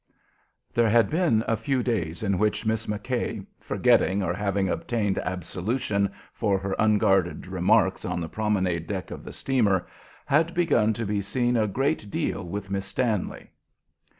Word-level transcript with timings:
There 0.73 0.89
had 0.89 1.11
been 1.11 1.43
a 1.47 1.55
few 1.55 1.83
days 1.83 2.23
in 2.23 2.39
which 2.39 2.65
Miss 2.65 2.87
McKay, 2.87 3.45
forgetting 3.59 4.23
or 4.23 4.33
having 4.33 4.67
obtained 4.67 5.19
absolution 5.19 6.09
for 6.33 6.57
her 6.57 6.75
unguarded 6.79 7.45
remarks 7.45 8.03
on 8.03 8.19
the 8.19 8.27
promenade 8.27 8.87
deck 8.87 9.11
of 9.11 9.23
the 9.23 9.31
steamer, 9.31 9.85
had 10.25 10.55
begun 10.55 10.93
to 10.93 11.05
be 11.05 11.21
seen 11.21 11.55
a 11.55 11.67
great 11.67 12.09
deal 12.09 12.43
with 12.43 12.71
Miss 12.71 12.87
Stanley. 12.87 13.51